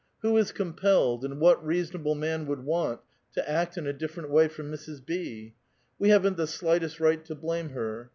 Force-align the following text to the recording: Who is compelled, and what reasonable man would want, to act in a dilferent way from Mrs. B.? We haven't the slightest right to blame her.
Who 0.23 0.35
is 0.37 0.51
compelled, 0.51 1.23
and 1.23 1.39
what 1.39 1.63
reasonable 1.63 2.15
man 2.15 2.47
would 2.47 2.61
want, 2.63 3.01
to 3.33 3.47
act 3.47 3.77
in 3.77 3.85
a 3.85 3.93
dilferent 3.93 4.29
way 4.31 4.47
from 4.47 4.71
Mrs. 4.71 5.05
B.? 5.05 5.53
We 5.99 6.09
haven't 6.09 6.37
the 6.37 6.47
slightest 6.47 6.99
right 6.99 7.23
to 7.25 7.35
blame 7.35 7.69
her. 7.69 8.09